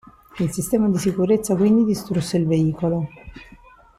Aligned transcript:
Il 0.39 0.51
sistema 0.51 0.89
di 0.89 0.97
sicurezza 0.97 1.55
quindi 1.55 1.85
distrusse 1.85 2.37
il 2.37 2.47
veicolo. 2.47 3.07